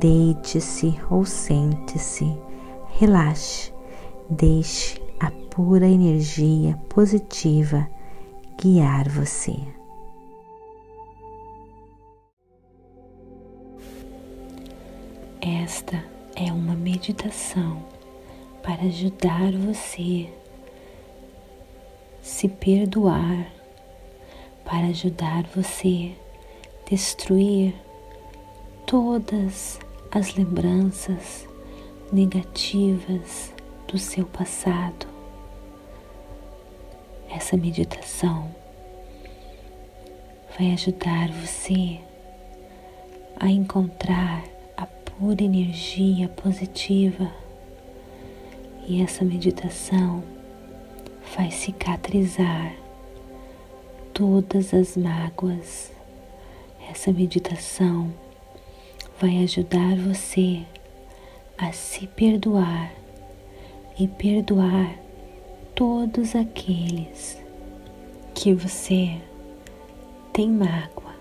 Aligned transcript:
Deite-se 0.00 0.98
ou 1.10 1.26
sente-se, 1.26 2.34
relaxe, 2.98 3.70
deixe 4.30 4.98
a 5.20 5.30
pura 5.30 5.86
energia 5.86 6.78
positiva 6.88 7.86
guiar 8.58 9.06
você. 9.10 9.54
Esta 15.42 16.02
é 16.36 16.50
uma 16.50 16.74
meditação 16.74 17.84
para 18.62 18.84
ajudar 18.84 19.52
você 19.52 20.32
se 22.22 22.48
perdoar, 22.48 23.46
para 24.64 24.86
ajudar 24.86 25.44
você 25.54 26.12
destruir 26.88 27.74
todas 28.86 29.81
as 30.14 30.34
lembranças 30.34 31.48
negativas 32.12 33.50
do 33.88 33.96
seu 33.96 34.26
passado. 34.26 35.06
Essa 37.30 37.56
meditação 37.56 38.54
vai 40.58 40.72
ajudar 40.72 41.30
você 41.30 41.98
a 43.40 43.48
encontrar 43.48 44.44
a 44.76 44.84
pura 44.84 45.42
energia 45.42 46.28
positiva 46.28 47.32
e 48.86 49.00
essa 49.00 49.24
meditação 49.24 50.22
vai 51.34 51.50
cicatrizar 51.50 52.74
todas 54.12 54.74
as 54.74 54.94
mágoas. 54.94 55.90
Essa 56.90 57.10
meditação 57.10 58.12
vai 59.22 59.44
ajudar 59.44 59.94
você 59.98 60.62
a 61.56 61.70
se 61.70 62.08
perdoar 62.08 62.92
e 63.96 64.08
perdoar 64.08 64.98
todos 65.76 66.34
aqueles 66.34 67.40
que 68.34 68.52
você 68.52 69.16
tem 70.32 70.50
mágoa 70.50 71.14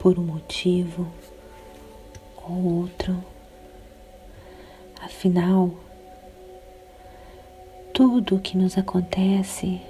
por 0.00 0.18
um 0.18 0.24
motivo 0.24 1.06
ou 2.44 2.80
outro. 2.80 3.16
Afinal, 5.00 5.70
tudo 7.94 8.34
o 8.34 8.40
que 8.40 8.58
nos 8.58 8.76
acontece 8.76 9.80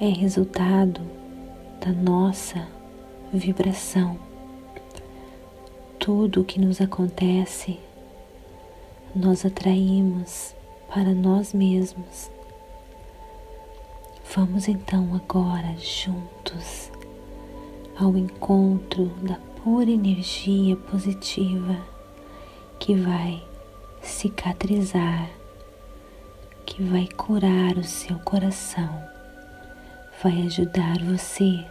é 0.00 0.08
resultado 0.08 1.00
da 1.80 1.92
nossa 1.92 2.66
vibração 3.32 4.27
tudo 5.98 6.40
o 6.40 6.44
que 6.44 6.60
nos 6.60 6.80
acontece, 6.80 7.78
nós 9.14 9.44
atraímos 9.44 10.54
para 10.88 11.12
nós 11.12 11.52
mesmos. 11.52 12.30
Vamos 14.34 14.68
então 14.68 15.14
agora 15.14 15.74
juntos 15.78 16.90
ao 17.98 18.16
encontro 18.16 19.06
da 19.22 19.36
pura 19.62 19.90
energia 19.90 20.76
positiva 20.76 21.76
que 22.78 22.94
vai 22.94 23.42
cicatrizar, 24.00 25.28
que 26.64 26.82
vai 26.82 27.08
curar 27.08 27.76
o 27.76 27.84
seu 27.84 28.18
coração, 28.20 29.02
vai 30.22 30.42
ajudar 30.42 30.98
você 31.02 31.64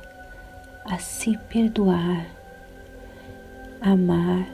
a 0.86 0.98
se 0.98 1.38
perdoar 1.50 2.37
amar 3.82 4.48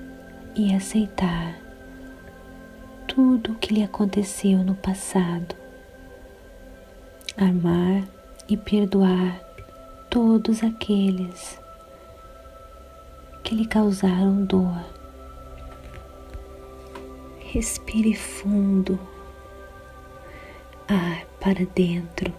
e 0.56 0.74
aceitar 0.74 1.58
tudo 3.08 3.52
o 3.54 3.56
que 3.56 3.74
lhe 3.74 3.84
aconteceu 3.84 4.60
no 4.60 4.76
passado, 4.76 5.56
amar 7.38 8.04
e 8.48 8.58
perdoar 8.58 9.40
todos 10.10 10.64
aqueles 10.64 11.60
que 13.44 13.56
lhe 13.56 13.66
causaram 13.66 14.46
dor. 14.46 14.84
Respire 17.40 18.16
fundo, 18.16 19.00
ar 20.88 21.26
para 21.40 21.66
dentro 21.76 22.34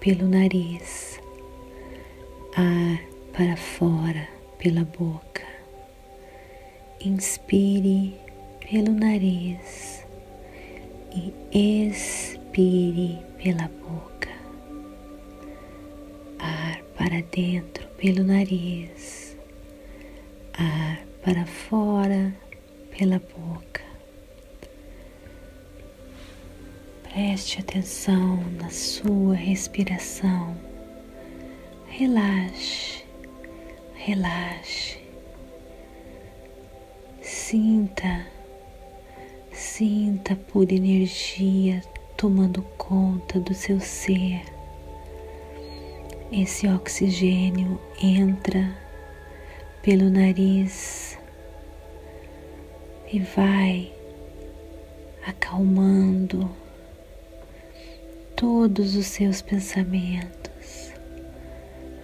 pelo 0.00 0.26
nariz, 0.26 1.20
ar 2.56 3.00
para 3.32 3.56
fora 3.56 4.28
pela 4.58 4.84
boca. 4.84 5.57
Inspire 7.00 8.12
pelo 8.68 8.92
nariz 8.92 10.04
e 11.14 11.32
expire 11.86 13.18
pela 13.40 13.68
boca. 13.68 14.28
Ar 16.40 16.82
para 16.96 17.22
dentro 17.22 17.86
pelo 17.98 18.24
nariz, 18.24 19.36
ar 20.54 21.06
para 21.24 21.46
fora 21.46 22.34
pela 22.90 23.20
boca. 23.20 23.82
Preste 27.04 27.60
atenção 27.60 28.38
na 28.60 28.70
sua 28.70 29.36
respiração. 29.36 30.56
Relaxe, 31.86 33.04
relaxe. 33.94 35.07
Sinta, 37.50 38.26
sinta 39.50 40.36
pura 40.36 40.74
energia 40.74 41.80
tomando 42.14 42.60
conta 42.76 43.40
do 43.40 43.54
seu 43.54 43.80
ser. 43.80 44.42
Esse 46.30 46.68
oxigênio 46.68 47.80
entra 48.02 48.76
pelo 49.80 50.10
nariz 50.10 51.18
e 53.10 53.18
vai 53.18 53.94
acalmando 55.26 56.50
todos 58.36 58.94
os 58.94 59.06
seus 59.06 59.40
pensamentos, 59.40 60.92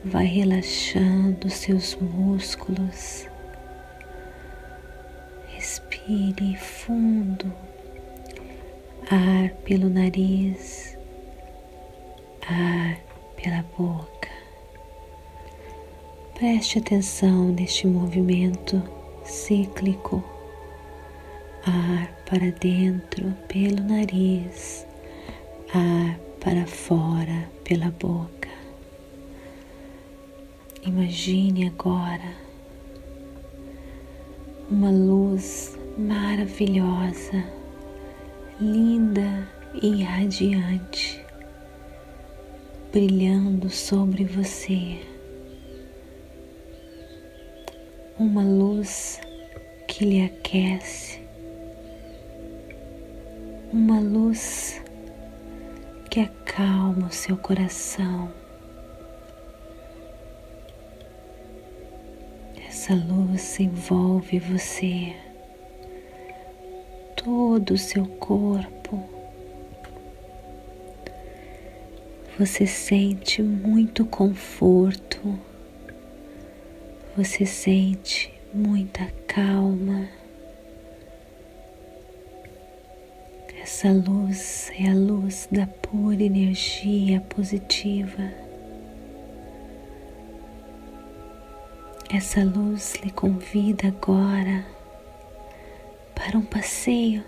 vai 0.03 0.25
relaxando 0.25 1.51
seus 1.51 1.95
músculos 1.97 3.27
Respire 6.07 6.55
fundo, 6.57 7.51
ar 9.11 9.49
pelo 9.65 9.89
nariz, 9.89 10.99
ar 12.47 12.99
pela 13.37 13.65
boca. 13.79 14.29
Preste 16.35 16.79
atenção 16.79 17.47
neste 17.47 17.87
movimento 17.87 18.83
cíclico. 19.25 20.23
Ar 21.65 22.13
para 22.29 22.51
dentro 22.51 23.33
pelo 23.49 23.83
nariz, 23.83 24.87
ar 25.73 26.19
para 26.39 26.67
fora 26.67 27.49
pela 27.65 27.91
boca. 27.91 28.51
Imagine 30.83 31.69
agora 31.69 32.35
uma 34.71 34.91
luz 34.91 35.79
maravilhosa, 35.99 37.45
linda 38.61 39.49
e 39.83 40.03
radiante, 40.03 41.25
brilhando 42.93 43.69
sobre 43.71 44.25
você. 44.25 45.01
Uma 48.19 48.43
luz 48.43 49.21
que 49.89 50.05
lhe 50.05 50.25
aquece, 50.25 51.21
uma 53.73 53.99
luz 54.01 54.81
que 56.11 56.21
acalma 56.21 57.09
o 57.09 57.13
seu 57.13 57.37
coração 57.37 58.33
Essa 62.85 62.97
luz 62.97 63.59
envolve 63.61 64.39
você, 64.39 65.17
todo 67.25 67.71
o 67.71 67.79
seu 67.79 68.05
corpo. 68.05 69.03
Você 72.39 72.67
sente 72.67 73.43
muito 73.43 74.05
conforto, 74.05 75.39
você 77.17 77.47
sente 77.47 78.31
muita 78.53 79.07
calma. 79.27 80.07
Essa 83.63 83.91
luz 83.91 84.71
é 84.79 84.91
a 84.91 84.95
luz 84.95 85.49
da 85.51 85.67
pura 85.67 86.23
energia 86.23 87.23
positiva. 87.23 88.31
Essa 92.13 92.45
luz 92.45 92.95
lhe 93.03 93.11
convida 93.11 93.89
agora 93.89 94.74
para 96.25 96.39
um 96.39 96.43
passeio, 96.43 97.23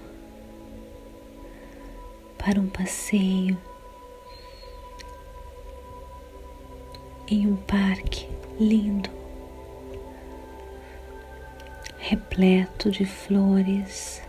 para 2.39 2.59
um 2.59 2.67
passeio 2.67 3.59
em 7.29 7.47
um 7.47 7.57
parque 7.57 8.27
lindo, 8.59 9.11
repleto 11.99 12.91
de 12.91 13.05
flores, 13.05 14.23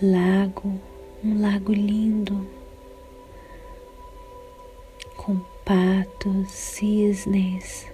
lago, 0.00 0.80
um 1.22 1.42
lago 1.42 1.74
lindo, 1.74 2.48
com 5.18 5.38
patos, 5.66 6.50
cisnes, 6.50 7.86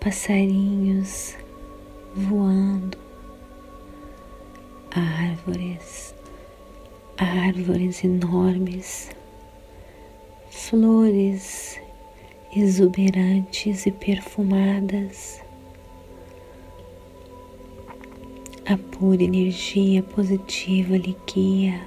passarinhos 0.00 1.36
voando, 2.16 3.11
árvores, 4.94 6.14
árvores 7.18 8.04
enormes 8.04 9.10
flores 10.50 11.80
exuberantes 12.54 13.86
e 13.86 13.90
perfumadas, 13.90 15.40
a 18.66 18.76
pura 18.76 19.22
energia 19.22 20.02
positiva 20.02 20.96
lhe 20.96 21.16
guia, 21.26 21.80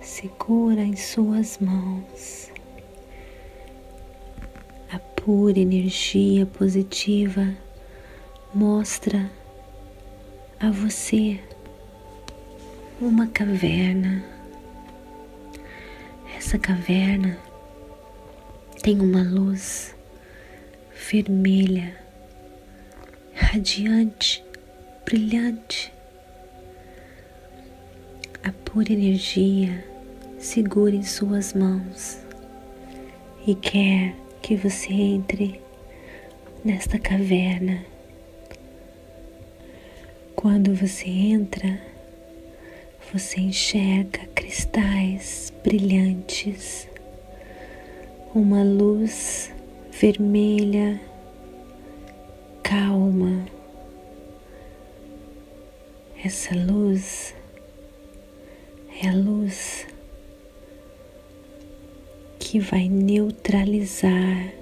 segura 0.00 0.82
em 0.82 0.94
suas 0.94 1.58
mãos. 1.58 2.50
A 4.92 4.98
pura 4.98 5.58
energia 5.58 6.44
positiva 6.44 7.56
mostra 8.54 9.30
a 10.60 10.70
você 10.70 11.40
uma 13.00 13.26
caverna. 13.26 14.24
Essa 16.36 16.58
caverna 16.58 17.36
tem 18.82 19.00
uma 19.00 19.22
luz 19.22 19.94
vermelha, 21.10 21.96
radiante, 23.34 24.44
brilhante. 25.04 25.92
A 28.42 28.52
pura 28.52 28.92
energia 28.92 29.84
segura 30.38 30.94
em 30.94 31.02
suas 31.02 31.52
mãos 31.52 32.18
e 33.46 33.54
quer 33.54 34.14
que 34.40 34.54
você 34.54 34.92
entre 34.92 35.60
nesta 36.64 36.98
caverna. 36.98 37.84
Quando 40.36 40.74
você 40.74 41.08
entra, 41.08 41.93
você 43.14 43.40
enxerga 43.40 44.26
cristais 44.34 45.52
brilhantes 45.62 46.88
uma 48.34 48.64
luz 48.64 49.52
vermelha, 49.92 51.00
calma. 52.60 53.46
Essa 56.24 56.56
luz 56.56 57.32
é 59.00 59.06
a 59.06 59.14
luz 59.14 59.86
que 62.40 62.58
vai 62.58 62.88
neutralizar, 62.88 64.52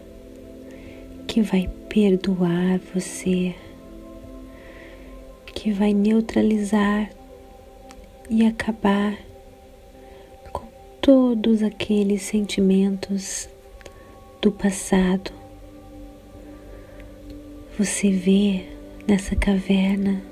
que 1.26 1.40
vai 1.40 1.70
perdoar 1.88 2.78
você, 2.94 3.54
que 5.54 5.72
vai 5.72 5.94
neutralizar 5.94 7.21
e 8.30 8.46
acabar 8.46 9.18
com 10.52 10.66
todos 11.00 11.62
aqueles 11.62 12.22
sentimentos 12.22 13.48
do 14.40 14.50
passado. 14.50 15.32
Você 17.78 18.10
vê 18.10 18.66
nessa 19.06 19.34
caverna 19.34 20.22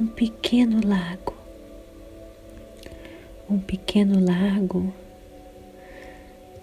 um 0.00 0.06
pequeno 0.06 0.80
lago, 0.86 1.34
um 3.48 3.58
pequeno 3.58 4.24
lago 4.24 4.92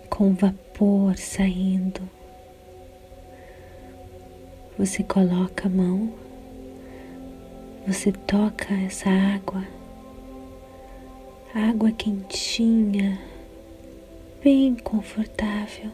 com 0.10 0.34
vapor 0.34 1.18
saindo. 1.18 2.02
Você 4.78 5.04
coloca 5.04 5.68
a 5.68 5.70
mão, 5.70 6.14
você 7.86 8.12
toca 8.12 8.74
essa 8.86 9.10
água, 9.10 9.64
água 11.54 11.92
quentinha 11.92 13.20
bem 14.44 14.76
confortável. 14.76 15.92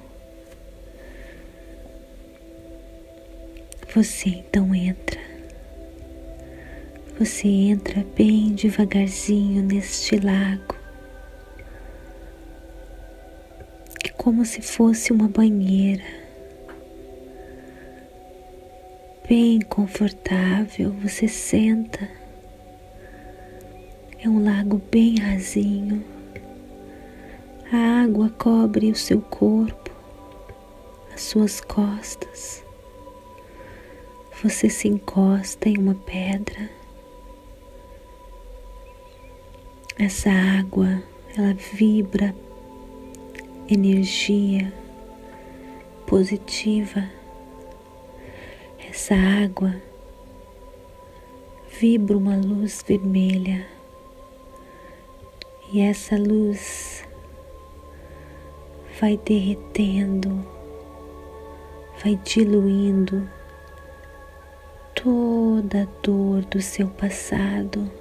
Você 3.93 4.29
então 4.29 4.75
entra. 4.75 5.19
Você 7.17 7.47
entra 7.47 8.05
bem 8.15 8.53
devagarzinho 8.53 9.63
neste 9.63 10.17
lago. 10.17 10.75
É 14.03 14.09
como 14.09 14.43
se 14.43 14.61
fosse 14.61 15.13
uma 15.13 15.29
banheira. 15.29 16.24
Bem 19.27 19.59
confortável, 19.61 20.91
você 20.91 21.27
senta. 21.27 22.09
É 24.19 24.29
um 24.29 24.43
lago 24.43 24.81
bem 24.91 25.17
rasinho 25.17 26.15
a 27.71 28.03
água 28.03 28.29
cobre 28.29 28.91
o 28.91 28.95
seu 28.95 29.19
corpo, 29.19 29.91
as 31.13 31.21
suas 31.21 31.59
costas. 31.59 32.63
Você 34.43 34.69
se 34.69 34.87
encosta 34.87 35.67
em 35.67 35.77
uma 35.77 35.95
pedra. 35.95 36.69
Essa 39.97 40.29
água, 40.29 41.01
ela 41.35 41.53
vibra 41.73 42.35
energia 43.67 44.71
positiva. 46.05 47.09
Essa 48.95 49.13
água 49.13 49.75
vibra 51.77 52.17
uma 52.17 52.37
luz 52.37 52.81
vermelha. 52.87 53.67
E 55.69 55.81
essa 55.81 56.15
luz 56.15 57.05
vai 58.97 59.17
derretendo, 59.17 60.47
vai 62.01 62.15
diluindo 62.23 63.29
toda 64.95 65.83
a 65.83 66.01
dor 66.01 66.45
do 66.45 66.61
seu 66.61 66.87
passado. 66.87 67.91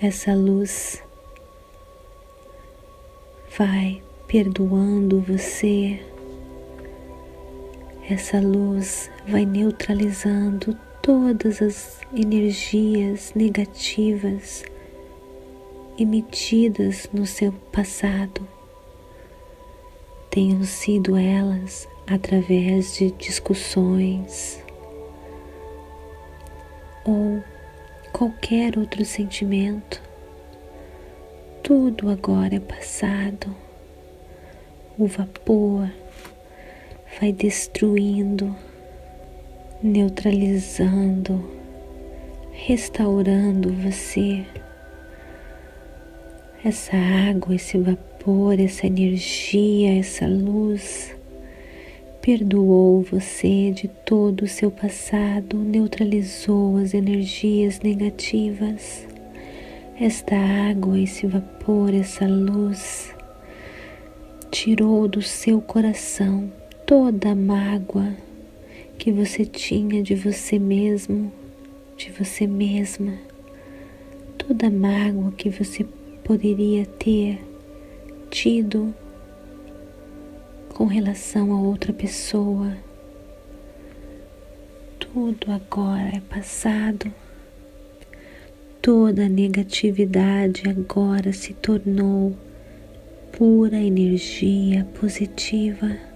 Essa 0.00 0.34
luz 0.34 1.04
vai 3.58 4.02
perdoando 4.26 5.20
você. 5.20 6.11
Essa 8.12 8.38
luz 8.38 9.10
vai 9.26 9.46
neutralizando 9.46 10.78
todas 11.00 11.62
as 11.62 11.98
energias 12.14 13.32
negativas 13.34 14.62
emitidas 15.98 17.08
no 17.10 17.24
seu 17.24 17.50
passado 17.72 18.46
tenham 20.28 20.62
sido 20.62 21.16
elas 21.16 21.88
através 22.06 22.96
de 22.96 23.12
discussões 23.12 24.62
ou 27.06 27.42
qualquer 28.12 28.76
outro 28.76 29.06
sentimento, 29.06 30.02
tudo 31.62 32.10
agora 32.10 32.56
é 32.56 32.60
passado. 32.60 33.56
O 34.98 35.06
vapor 35.06 35.88
vai 37.20 37.32
destruindo 37.32 38.54
neutralizando, 39.82 41.44
restaurando 42.52 43.72
você. 43.72 44.44
Essa 46.64 46.96
água, 46.96 47.56
esse 47.56 47.76
vapor, 47.76 48.60
essa 48.60 48.86
energia, 48.86 49.98
essa 49.98 50.26
luz 50.28 51.16
perdoou 52.20 53.02
você 53.02 53.72
de 53.72 53.88
todo 53.88 54.42
o 54.42 54.48
seu 54.48 54.70
passado, 54.70 55.58
neutralizou 55.58 56.76
as 56.76 56.94
energias 56.94 57.80
negativas. 57.80 59.08
Esta 60.00 60.36
água, 60.36 60.96
esse 61.00 61.26
vapor, 61.26 61.92
essa 61.92 62.24
luz 62.24 63.12
tirou 64.52 65.08
do 65.08 65.20
seu 65.20 65.60
coração 65.60 66.61
toda 66.86 67.30
a 67.30 67.34
mágoa 67.34 68.14
que 68.98 69.12
você 69.12 69.44
tinha 69.44 70.02
de 70.02 70.14
você 70.14 70.58
mesmo, 70.58 71.32
de 71.96 72.10
você 72.10 72.46
mesma, 72.46 73.18
toda 74.36 74.66
a 74.66 74.70
mágoa 74.70 75.32
que 75.32 75.48
você 75.50 75.84
poderia 76.24 76.84
ter 76.86 77.38
tido 78.30 78.94
com 80.74 80.86
relação 80.86 81.52
a 81.52 81.60
outra 81.60 81.92
pessoa. 81.92 82.76
Tudo 84.98 85.52
agora 85.52 86.16
é 86.16 86.20
passado. 86.20 87.12
Toda 88.80 89.28
negatividade 89.28 90.68
agora 90.68 91.32
se 91.32 91.54
tornou 91.54 92.36
pura 93.30 93.76
energia 93.76 94.84
positiva. 95.00 96.11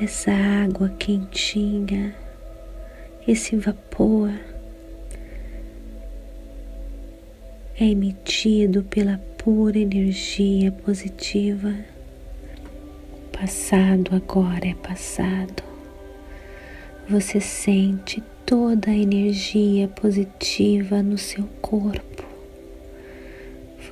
Essa 0.00 0.30
água 0.30 0.88
quentinha, 0.98 2.14
esse 3.26 3.56
vapor 3.56 4.30
é 7.78 7.84
emitido 7.84 8.82
pela 8.84 9.18
pura 9.38 9.78
energia 9.78 10.70
positiva 10.70 11.74
passado 13.38 14.16
agora 14.16 14.66
é 14.66 14.74
passado. 14.74 15.62
Você 17.06 17.38
sente 17.38 18.22
toda 18.46 18.90
a 18.90 18.96
energia 18.96 19.88
positiva 19.88 21.02
no 21.02 21.18
seu 21.18 21.44
corpo. 21.60 22.24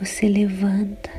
Você 0.01 0.29
levanta. 0.29 1.11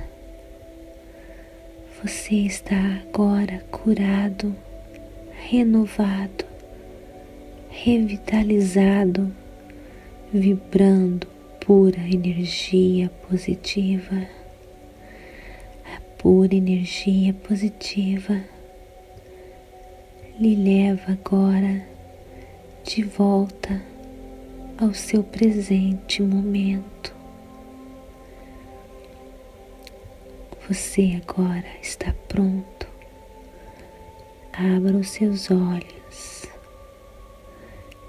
Você 2.04 2.36
está 2.36 3.04
agora 3.08 3.63
curado, 3.70 4.56
renovado, 5.50 6.46
revitalizado, 7.70 9.32
vibrando 10.34 11.28
pura 11.60 12.00
energia 12.00 13.10
positiva 13.28 14.28
pura 16.25 16.56
energia 16.56 17.36
positiva 17.36 18.44
lhe 20.40 20.56
leva 20.56 21.12
agora 21.12 21.88
de 22.84 23.04
volta 23.04 23.80
ao 24.75 24.92
seu 24.92 25.24
presente 25.24 26.24
momento. 26.24 27.14
Você 30.68 31.22
agora 31.22 31.68
está 31.80 32.12
pronto. 32.28 32.85
Abra 34.58 34.96
os 34.96 35.10
seus 35.10 35.52
olhos. 35.52 36.46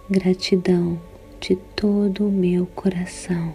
Gratidão 0.08 0.96
de 1.40 1.56
todo 1.74 2.28
o 2.28 2.30
meu 2.30 2.66
coração. 2.66 3.52